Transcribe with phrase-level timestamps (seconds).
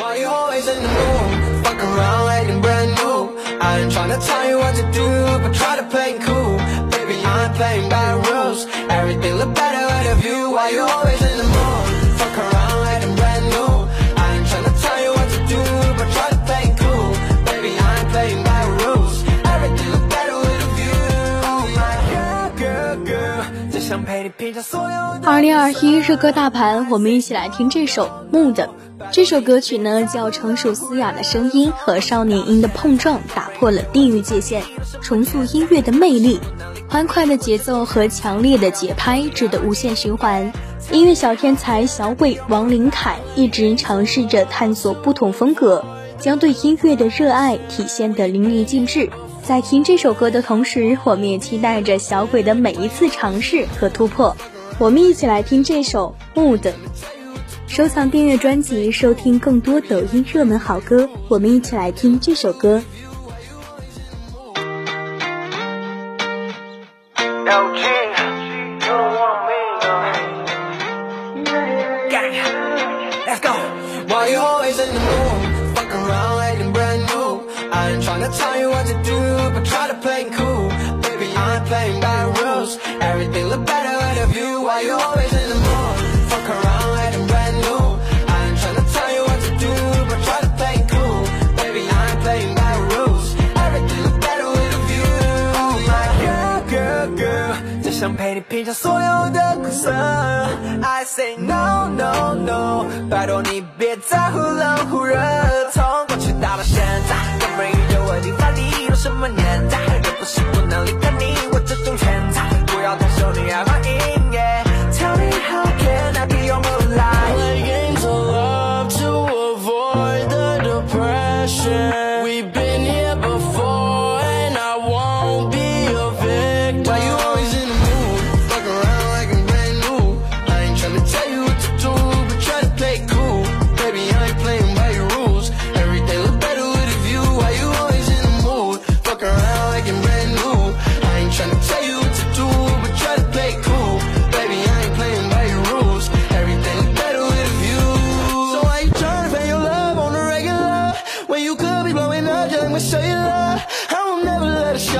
[0.00, 1.62] Why you always in the mood?
[1.62, 3.36] Fuck around like brand new.
[3.60, 5.06] I ain't tryna tell you what to do,
[5.42, 6.56] but try to play cool.
[6.88, 8.66] Baby, I ain't playing by rules.
[8.88, 10.52] Everything look better with a view.
[10.56, 11.19] Why you always
[25.24, 28.70] 二零二一热歌大盘，我们一起来听这首《木的》。
[29.10, 34.62] 这首歌曲呢，叫成熟嘶哑的声音和少年音的碰撞，打破了地域界限，
[35.02, 36.38] 重塑音乐的魅力。
[36.88, 40.52] 欢快的节奏和强烈的节拍，值得无限循环。
[40.92, 45.84] 音乐小天才小伟王林凯一直尝试着探索不同风格，
[46.20, 49.10] 将对音乐的热爱体现得淋漓尽致。
[49.42, 54.36] 在听这首歌的同时，我们也期待着小鬼的每一次尝试和突破。
[54.78, 56.60] 我们一起来听这首《Mood》。
[57.66, 61.08] 收藏订阅专辑，收听更多抖音热门好歌。
[61.28, 62.82] 我们一起来听这首歌。
[74.08, 75.29] Why you always in the mood?
[78.29, 79.17] tell you what to do,
[79.53, 80.69] but try to play cool.
[81.01, 82.77] Baby, I ain't playing by rules.
[83.01, 84.61] Everything look better with a view.
[84.61, 85.95] Why you always in the mood?
[86.29, 87.83] Fuck around like I'm brand new.
[88.27, 89.73] I ain't tryna tell you what to do,
[90.09, 91.21] but try to play cool.
[91.57, 93.27] Baby, I ain't playing by rules.
[93.65, 95.11] Everything look better with a view.
[95.63, 99.91] Oh my girl, girl, girl，只想陪你品尝所有的苦涩。
[100.83, 105.15] I say no, no, no，拜托你别再忽冷忽热。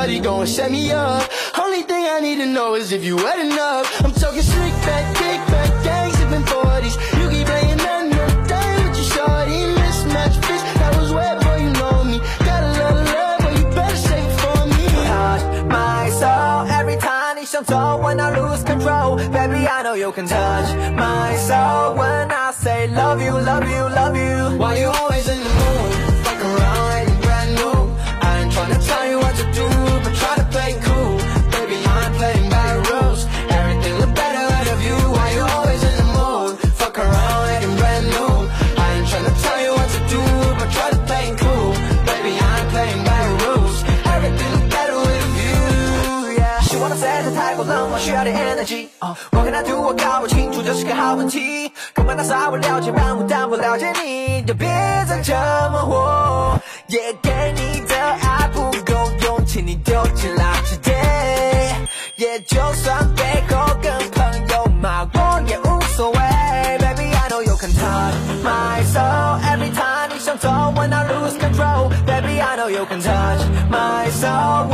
[0.00, 1.28] shorty gon' set me up.
[1.58, 3.84] Only thing I need to know is if you wet enough.
[4.02, 8.70] I'm talking slick back, kick back, gang sippin' 40s You keep playing that new day
[8.82, 9.60] with your shorty.
[9.78, 12.18] Mismatch fist, that was wet, boy, you know me.
[12.48, 14.86] Got a lot of love, but you better save it for me.
[15.12, 18.00] Touch my soul every time it's your up.
[18.02, 21.96] When I lose control, baby, I know you can touch my soul.
[22.00, 24.40] When I say love you, love you, love you.
[48.20, 48.88] 我需要点 energy。
[49.32, 51.72] 我跟他 do 我搞不清楚，这是个好问题。
[51.94, 54.68] 干嘛打扫我了解漫步，但不了解你，就别
[55.08, 55.32] 再这
[55.72, 56.60] 么活。
[56.88, 60.94] 也给你的爱不够用，请你丢进垃圾堆。
[62.16, 66.18] 也就算背后跟朋友骂我也无所谓。
[66.78, 68.14] Baby, I know you can touch
[68.44, 71.90] my soul every time 你想走 when I lose control.
[72.04, 74.68] Baby, I know you can touch my soul